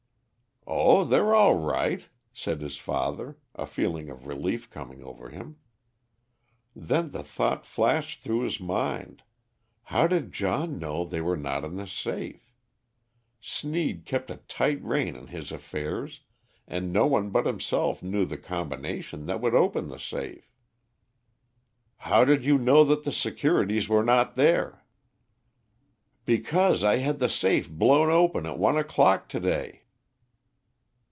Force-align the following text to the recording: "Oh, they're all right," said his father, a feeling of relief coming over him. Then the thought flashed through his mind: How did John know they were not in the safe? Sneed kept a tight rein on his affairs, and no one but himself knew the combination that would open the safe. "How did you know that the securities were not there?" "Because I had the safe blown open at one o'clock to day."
"Oh, 0.73 1.03
they're 1.03 1.33
all 1.33 1.55
right," 1.55 2.07
said 2.33 2.61
his 2.61 2.77
father, 2.77 3.37
a 3.55 3.65
feeling 3.65 4.09
of 4.09 4.27
relief 4.27 4.69
coming 4.69 5.03
over 5.03 5.29
him. 5.29 5.57
Then 6.75 7.09
the 7.09 7.23
thought 7.23 7.65
flashed 7.65 8.21
through 8.21 8.41
his 8.41 8.59
mind: 8.59 9.23
How 9.85 10.07
did 10.07 10.31
John 10.31 10.79
know 10.79 11.03
they 11.03 11.19
were 11.19 11.35
not 11.35 11.65
in 11.65 11.75
the 11.75 11.87
safe? 11.87 12.55
Sneed 13.41 14.05
kept 14.05 14.29
a 14.29 14.37
tight 14.37 14.81
rein 14.83 15.17
on 15.17 15.27
his 15.27 15.51
affairs, 15.51 16.21
and 16.67 16.93
no 16.93 17.05
one 17.05 17.31
but 17.31 17.47
himself 17.47 18.01
knew 18.01 18.23
the 18.23 18.37
combination 18.37 19.25
that 19.25 19.41
would 19.41 19.55
open 19.55 19.87
the 19.87 19.99
safe. 19.99 20.53
"How 21.97 22.23
did 22.23 22.45
you 22.45 22.57
know 22.57 22.85
that 22.85 23.03
the 23.03 23.11
securities 23.11 23.89
were 23.89 24.03
not 24.05 24.35
there?" 24.35 24.85
"Because 26.23 26.83
I 26.83 26.97
had 26.97 27.19
the 27.19 27.29
safe 27.29 27.69
blown 27.69 28.09
open 28.09 28.45
at 28.45 28.59
one 28.59 28.77
o'clock 28.77 29.27
to 29.29 29.39
day." 29.39 29.79